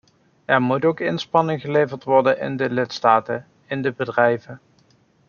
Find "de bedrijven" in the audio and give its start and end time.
3.81-4.59